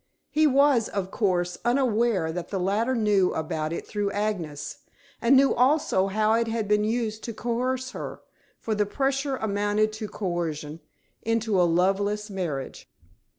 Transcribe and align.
He 0.31 0.47
was, 0.47 0.89
of 0.89 1.11
course, 1.11 1.59
unaware 1.63 2.31
that 2.31 2.49
the 2.49 2.59
latter 2.59 2.95
knew 2.95 3.31
about 3.35 3.71
it 3.71 3.85
through 3.85 4.09
Agnes, 4.13 4.79
and 5.21 5.35
knew 5.37 5.53
also 5.53 6.07
how 6.07 6.33
it 6.33 6.47
had 6.47 6.67
been 6.67 6.83
used 6.83 7.23
to 7.25 7.35
coerce 7.35 7.91
her 7.91 8.21
for 8.57 8.73
the 8.73 8.87
pressure 8.87 9.35
amounted 9.37 9.93
to 9.93 10.07
coercion 10.07 10.79
into 11.21 11.61
a 11.61 11.69
loveless 11.69 12.31
marriage. 12.31 12.89